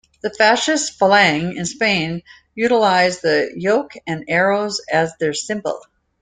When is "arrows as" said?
4.27-5.13